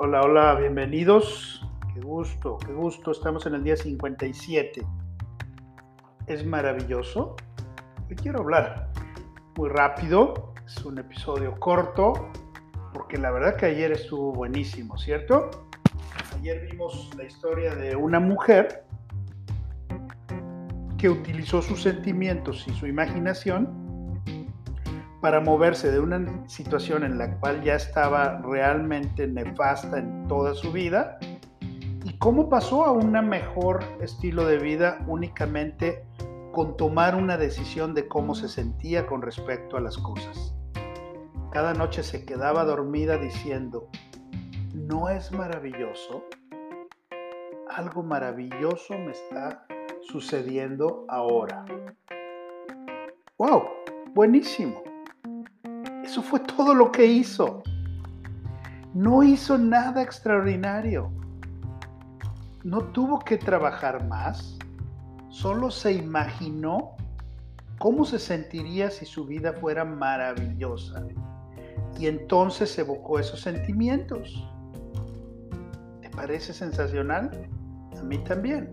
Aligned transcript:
Hola, 0.00 0.20
hola, 0.20 0.54
bienvenidos. 0.54 1.60
Qué 1.92 2.00
gusto, 2.00 2.56
qué 2.64 2.72
gusto. 2.72 3.10
Estamos 3.10 3.44
en 3.46 3.54
el 3.54 3.64
día 3.64 3.76
57. 3.76 4.86
Es 6.28 6.46
maravilloso. 6.46 7.34
Hoy 8.08 8.14
quiero 8.14 8.38
hablar 8.38 8.92
muy 9.56 9.68
rápido. 9.70 10.54
Es 10.64 10.84
un 10.84 10.98
episodio 10.98 11.58
corto, 11.58 12.30
porque 12.94 13.18
la 13.18 13.32
verdad 13.32 13.56
que 13.56 13.66
ayer 13.66 13.90
estuvo 13.90 14.32
buenísimo, 14.32 14.96
¿cierto? 14.98 15.50
Ayer 16.38 16.68
vimos 16.70 17.10
la 17.16 17.24
historia 17.24 17.74
de 17.74 17.96
una 17.96 18.20
mujer 18.20 18.84
que 20.96 21.08
utilizó 21.08 21.60
sus 21.60 21.82
sentimientos 21.82 22.64
y 22.68 22.72
su 22.74 22.86
imaginación 22.86 23.87
para 25.20 25.40
moverse 25.40 25.90
de 25.90 25.98
una 26.00 26.48
situación 26.48 27.02
en 27.02 27.18
la 27.18 27.38
cual 27.38 27.62
ya 27.62 27.74
estaba 27.74 28.40
realmente 28.40 29.26
nefasta 29.26 29.98
en 29.98 30.28
toda 30.28 30.54
su 30.54 30.72
vida 30.72 31.18
y 32.04 32.16
cómo 32.18 32.48
pasó 32.48 32.84
a 32.84 32.92
un 32.92 33.12
mejor 33.28 33.82
estilo 34.00 34.46
de 34.46 34.58
vida 34.58 34.98
únicamente 35.06 36.04
con 36.52 36.76
tomar 36.76 37.16
una 37.16 37.36
decisión 37.36 37.94
de 37.94 38.06
cómo 38.08 38.34
se 38.34 38.48
sentía 38.48 39.06
con 39.06 39.22
respecto 39.22 39.76
a 39.76 39.80
las 39.80 39.98
cosas. 39.98 40.54
Cada 41.50 41.74
noche 41.74 42.02
se 42.02 42.24
quedaba 42.24 42.64
dormida 42.64 43.16
diciendo, 43.16 43.88
¿no 44.74 45.08
es 45.08 45.32
maravilloso? 45.32 46.24
Algo 47.70 48.02
maravilloso 48.02 48.94
me 48.98 49.12
está 49.12 49.66
sucediendo 50.00 51.04
ahora. 51.08 51.64
¡Wow! 53.38 53.64
Buenísimo. 54.14 54.87
Eso 56.08 56.22
fue 56.22 56.40
todo 56.40 56.72
lo 56.72 56.90
que 56.90 57.04
hizo. 57.04 57.62
No 58.94 59.22
hizo 59.22 59.58
nada 59.58 60.00
extraordinario. 60.00 61.12
No 62.64 62.80
tuvo 62.80 63.18
que 63.18 63.36
trabajar 63.36 64.08
más. 64.08 64.56
Solo 65.28 65.70
se 65.70 65.92
imaginó 65.92 66.96
cómo 67.78 68.06
se 68.06 68.18
sentiría 68.18 68.90
si 68.90 69.04
su 69.04 69.26
vida 69.26 69.52
fuera 69.52 69.84
maravillosa. 69.84 71.06
Y 71.98 72.06
entonces 72.06 72.78
evocó 72.78 73.18
esos 73.18 73.42
sentimientos. 73.42 74.48
¿Te 76.00 76.08
parece 76.08 76.54
sensacional? 76.54 77.50
A 77.98 78.02
mí 78.02 78.16
también. 78.24 78.72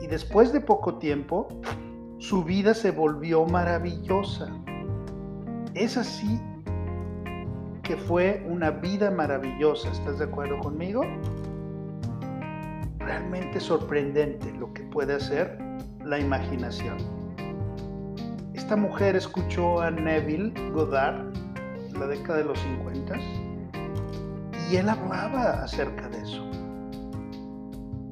Y 0.00 0.06
después 0.06 0.50
de 0.54 0.62
poco 0.62 0.96
tiempo, 0.96 1.46
su 2.16 2.42
vida 2.42 2.72
se 2.72 2.90
volvió 2.90 3.44
maravillosa. 3.44 4.50
Es 5.78 5.96
así 5.96 6.40
que 7.84 7.96
fue 7.96 8.44
una 8.48 8.72
vida 8.72 9.12
maravillosa. 9.12 9.88
¿Estás 9.92 10.18
de 10.18 10.24
acuerdo 10.24 10.58
conmigo? 10.58 11.02
Realmente 12.98 13.60
sorprendente 13.60 14.52
lo 14.58 14.72
que 14.72 14.82
puede 14.82 15.14
hacer 15.14 15.56
la 16.04 16.18
imaginación. 16.18 16.96
Esta 18.54 18.74
mujer 18.74 19.14
escuchó 19.14 19.80
a 19.80 19.92
Neville 19.92 20.52
Goddard 20.72 21.32
en 21.88 22.00
la 22.00 22.08
década 22.08 22.38
de 22.38 22.44
los 22.46 22.58
50 22.58 23.16
y 24.72 24.76
él 24.76 24.88
hablaba 24.88 25.62
acerca 25.62 26.08
de 26.08 26.18
eso. 26.18 26.50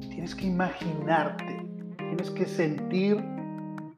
Tienes 0.09 0.33
que 0.33 0.45
imaginarte, 0.45 1.69
tienes 1.97 2.31
que 2.31 2.45
sentir 2.45 3.21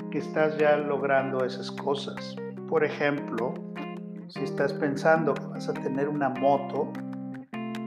que 0.10 0.18
estás 0.18 0.58
ya 0.58 0.76
logrando 0.76 1.46
esas 1.46 1.70
cosas. 1.70 2.36
Por 2.70 2.84
ejemplo, 2.84 3.56
si 4.28 4.44
estás 4.44 4.74
pensando 4.74 5.34
que 5.34 5.44
vas 5.48 5.68
a 5.68 5.74
tener 5.74 6.08
una 6.08 6.30
moto, 6.30 6.94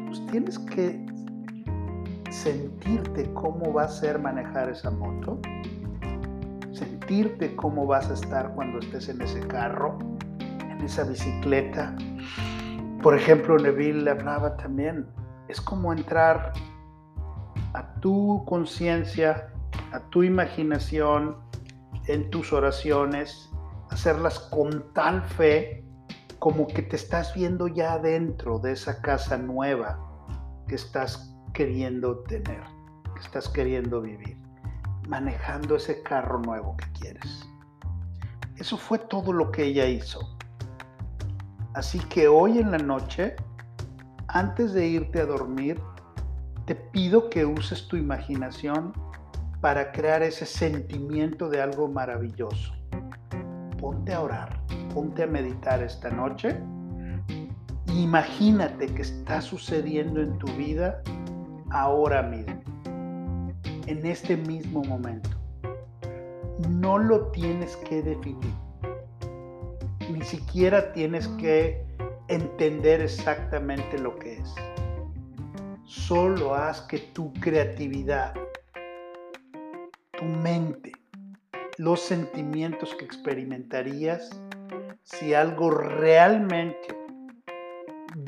pues 0.07 0.27
tienes 0.27 0.59
que 0.59 1.07
sentirte 2.31 3.33
cómo 3.33 3.73
va 3.73 3.85
a 3.85 3.89
ser 3.89 4.19
manejar 4.19 4.71
esa 4.71 4.91
moto, 4.91 5.39
sentirte 6.73 7.55
cómo 7.55 7.87
vas 7.87 8.11
a 8.11 8.15
estar 8.15 8.53
cuando 8.57 8.81
estés 8.81 9.09
en 9.09 9.23
ese 9.23 9.39
carro, 9.47 10.01
en 10.41 10.81
esa 10.81 11.05
bicicleta. 11.05 11.95
Por 13.05 13.17
ejemplo, 13.17 13.57
Neville 13.59 14.11
hablaba 14.11 14.57
también, 14.57 15.07
es 15.47 15.61
como 15.61 15.93
entrar 15.93 16.55
a 17.73 17.95
tu 18.01 18.45
conciencia, 18.47 19.53
a 19.93 20.01
tu 20.11 20.25
imaginación, 20.25 21.37
en 22.09 22.29
tus 22.31 22.53
oraciones, 22.53 23.52
hacerlas 23.93 24.39
con 24.39 24.93
tal 24.95 25.23
fe 25.23 25.85
como 26.39 26.67
que 26.67 26.83
te 26.83 26.97
estás 26.97 27.35
viendo 27.35 27.69
ya 27.69 27.99
dentro 27.99 28.59
de 28.59 28.73
esa 28.73 29.01
casa 29.01 29.37
nueva 29.37 29.99
que 30.67 30.75
estás 30.75 31.37
queriendo 31.53 32.21
tener, 32.25 32.63
que 33.15 33.21
estás 33.21 33.49
queriendo 33.49 34.01
vivir, 34.01 34.37
manejando 35.09 35.77
ese 35.77 36.03
carro 36.03 36.41
nuevo 36.41 36.77
que 36.79 36.91
quieres. 37.01 37.47
Eso 38.57 38.77
fue 38.77 38.99
todo 38.99 39.33
lo 39.33 39.53
que 39.53 39.65
ella 39.65 39.87
hizo. 39.87 40.37
Así 41.75 41.99
que 42.01 42.29
hoy 42.29 42.59
en 42.59 42.71
la 42.71 42.79
noche, 42.79 43.37
antes 44.29 44.73
de 44.73 44.87
irte 44.87 45.21
a 45.21 45.27
dormir, 45.27 45.81
te 46.65 46.75
pido 46.75 47.29
que 47.29 47.45
uses 47.45 47.87
tu 47.89 47.97
imaginación 47.97 48.93
para 49.61 49.93
crear 49.93 50.23
ese 50.23 50.47
sentimiento 50.47 51.49
de 51.49 51.61
algo 51.61 51.89
maravilloso 51.89 52.82
ponte 53.83 54.15
a 54.15 54.21
orar, 54.23 54.63
ponte 54.95 55.25
a 55.25 55.27
meditar 55.27 55.83
esta 55.83 56.09
noche. 56.09 56.57
Imagínate 57.89 58.87
que 58.87 59.03
está 59.03 59.43
sucediendo 59.43 60.23
en 60.23 60.39
tu 60.39 60.47
vida 60.53 61.03
ahora 61.73 62.23
mismo, 62.23 62.63
en 63.89 64.07
este 64.07 64.37
mismo 64.37 64.85
momento. 64.85 65.31
No 66.69 66.97
lo 66.97 67.27
tienes 67.33 67.77
que 67.89 68.03
definir, 68.03 68.55
ni 70.13 70.23
siquiera 70.23 70.93
tienes 70.93 71.27
que 71.27 71.85
entender 72.29 73.01
exactamente 73.01 73.99
lo 73.99 74.17
que 74.17 74.35
es. 74.35 74.55
Solo 75.85 76.55
haz 76.55 76.83
que 76.83 76.99
tu 76.99 77.33
creatividad, 77.35 78.33
tu 80.13 80.25
mente, 80.25 80.93
los 81.79 82.01
sentimientos 82.01 82.95
que 82.95 83.05
experimentarías 83.05 84.31
si 85.05 85.35
algo 85.35 85.71
realmente, 85.71 86.97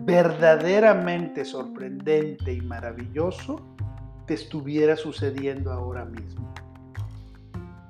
verdaderamente 0.02 1.44
sorprendente 1.44 2.52
y 2.52 2.60
maravilloso 2.60 3.60
te 4.26 4.34
estuviera 4.34 4.96
sucediendo 4.96 5.72
ahora 5.72 6.04
mismo. 6.04 6.52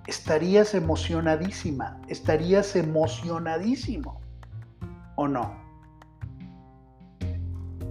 Estarías 0.07 0.75
emocionadísima, 0.75 2.01
estarías 2.09 2.77
emocionadísimo, 2.77 4.21
¿o 5.17 5.29
no? 5.29 5.63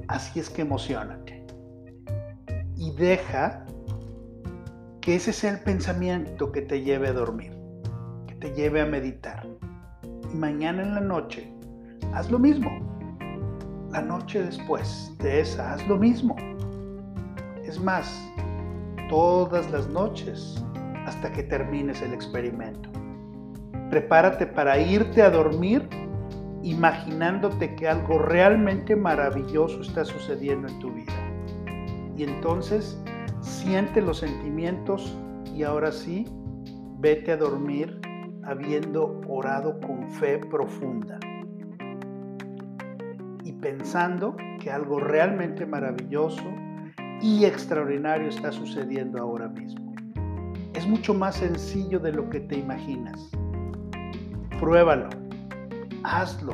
Así 0.07 0.40
es 0.40 0.50
que 0.50 0.62
emocionate 0.62 1.44
y 2.78 2.91
deja 2.91 3.66
que 5.03 5.16
ese 5.16 5.34
sea 5.34 5.52
el 5.52 5.59
pensamiento 5.59 6.53
que 6.53 6.62
te 6.62 6.81
lleve 6.81 7.09
a 7.09 7.14
dormir 7.14 7.53
te 8.40 8.53
lleve 8.53 8.81
a 8.81 8.86
meditar. 8.86 9.47
Y 10.31 10.36
mañana 10.36 10.84
en 10.84 10.96
la 10.96 11.00
noche, 11.00 11.50
haz 12.14 12.30
lo 12.30 12.40
mismo. 12.40 12.69
La 13.92 14.02
noche 14.02 14.44
después 14.44 15.13
de 15.19 15.40
esa, 15.40 15.74
haz 15.74 15.88
lo 15.88 15.97
mismo. 15.97 16.36
Es 17.63 17.80
más, 17.80 18.30
todas 19.08 19.72
las 19.72 19.88
noches 19.88 20.62
hasta 21.06 21.31
que 21.31 21.44
termines 21.44 22.02
el 22.02 22.13
experimento. 22.13 22.90
Prepárate 23.90 24.46
para 24.46 24.78
irte 24.78 25.22
a 25.22 25.30
dormir 25.30 25.88
imaginándote 26.63 27.75
que 27.75 27.88
algo 27.88 28.19
realmente 28.19 28.95
maravilloso 28.95 29.81
está 29.81 30.04
sucediendo 30.04 30.68
en 30.68 30.80
tu 30.80 30.92
vida. 30.92 31.13
Y 32.18 32.24
entonces 32.24 33.01
siente 33.44 34.01
los 34.01 34.19
sentimientos 34.19 35.16
y 35.54 35.63
ahora 35.63 35.92
sí, 35.92 36.25
vete 37.00 37.34
a 37.34 37.38
dormir 37.38 38.00
habiendo 38.44 39.22
orado 39.28 39.80
con 39.81 40.10
fe 40.10 40.40
profunda 40.40 41.19
y 43.44 43.51
pensando 43.54 44.36
que 44.60 44.72
algo 44.72 45.00
realmente 45.00 45.66
maravilloso 45.66 46.44
y 47.22 47.45
extraordinario 47.45 48.30
está 48.30 48.51
sucediendo 48.51 49.22
ahora 49.22 49.50
mismo. 49.50 49.94
Es 50.74 50.88
mucho 50.88 51.13
más 51.13 51.36
sencillo 51.36 52.00
de 52.00 52.13
lo 52.13 52.30
que 52.30 52.40
te 52.40 52.57
imaginas. 52.57 53.30
Pruébalo, 54.60 55.10
hazlo. 56.04 56.54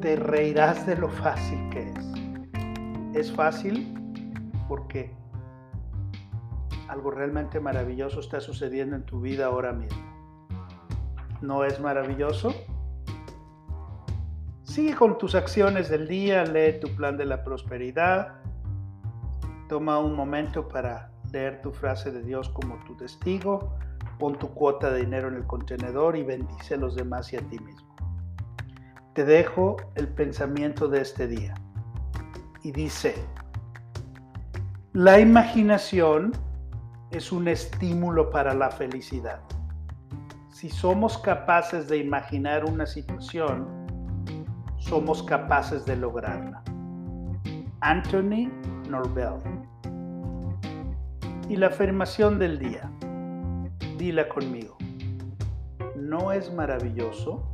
Te 0.00 0.16
reirás 0.16 0.86
de 0.86 0.96
lo 0.96 1.08
fácil 1.08 1.58
que 1.70 1.90
es. 1.90 2.06
Es 3.14 3.32
fácil 3.32 3.99
porque 4.70 5.10
algo 6.86 7.10
realmente 7.10 7.58
maravilloso 7.58 8.20
está 8.20 8.40
sucediendo 8.40 8.94
en 8.94 9.02
tu 9.02 9.20
vida 9.20 9.46
ahora 9.46 9.72
mismo. 9.72 10.00
¿No 11.40 11.64
es 11.64 11.80
maravilloso? 11.80 12.54
Sigue 14.62 14.94
con 14.94 15.18
tus 15.18 15.34
acciones 15.34 15.88
del 15.88 16.06
día, 16.06 16.44
lee 16.44 16.78
tu 16.78 16.86
plan 16.94 17.16
de 17.16 17.24
la 17.24 17.42
prosperidad, 17.42 18.36
toma 19.68 19.98
un 19.98 20.14
momento 20.14 20.68
para 20.68 21.10
leer 21.32 21.62
tu 21.62 21.72
frase 21.72 22.12
de 22.12 22.22
Dios 22.22 22.48
como 22.50 22.76
tu 22.84 22.96
testigo, 22.96 23.76
pon 24.20 24.38
tu 24.38 24.54
cuota 24.54 24.92
de 24.92 25.00
dinero 25.00 25.26
en 25.26 25.34
el 25.34 25.46
contenedor 25.48 26.14
y 26.14 26.22
bendice 26.22 26.74
a 26.74 26.76
los 26.76 26.94
demás 26.94 27.32
y 27.32 27.38
a 27.38 27.40
ti 27.40 27.58
mismo. 27.58 27.96
Te 29.14 29.24
dejo 29.24 29.78
el 29.96 30.06
pensamiento 30.06 30.86
de 30.86 31.00
este 31.00 31.26
día 31.26 31.54
y 32.62 32.70
dice, 32.70 33.16
la 34.92 35.20
imaginación 35.20 36.32
es 37.12 37.30
un 37.30 37.46
estímulo 37.46 38.28
para 38.30 38.54
la 38.54 38.72
felicidad. 38.72 39.40
Si 40.52 40.68
somos 40.68 41.16
capaces 41.18 41.88
de 41.88 41.98
imaginar 41.98 42.64
una 42.64 42.84
situación, 42.86 43.68
somos 44.78 45.22
capaces 45.22 45.86
de 45.86 45.94
lograrla. 45.94 46.64
Anthony 47.82 48.50
Norvell. 48.88 49.40
Y 51.48 51.54
la 51.54 51.68
afirmación 51.68 52.40
del 52.40 52.58
día. 52.58 52.90
Dila 53.96 54.28
conmigo. 54.28 54.76
¿No 55.94 56.32
es 56.32 56.52
maravilloso? 56.52 57.44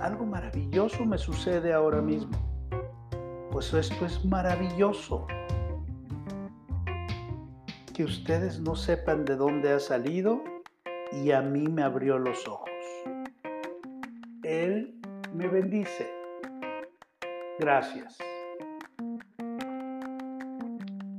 Algo 0.00 0.26
maravilloso 0.26 1.04
me 1.04 1.18
sucede 1.18 1.72
ahora 1.72 2.02
mismo. 2.02 2.45
Pues 3.56 3.72
esto 3.72 4.04
es 4.04 4.22
maravilloso. 4.22 5.26
Que 7.94 8.04
ustedes 8.04 8.60
no 8.60 8.76
sepan 8.76 9.24
de 9.24 9.34
dónde 9.34 9.72
ha 9.72 9.80
salido 9.80 10.44
y 11.10 11.30
a 11.30 11.40
mí 11.40 11.66
me 11.66 11.82
abrió 11.82 12.18
los 12.18 12.46
ojos. 12.46 12.68
Él 14.42 15.00
me 15.32 15.48
bendice. 15.48 16.06
Gracias. 17.58 18.18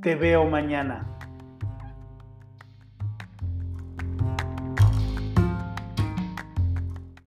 Te 0.00 0.14
veo 0.14 0.44
mañana. 0.44 1.17